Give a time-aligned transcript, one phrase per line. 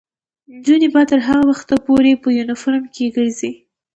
[0.53, 3.51] نجونې به تر هغه وخته پورې په یونیفورم کې ګرځي.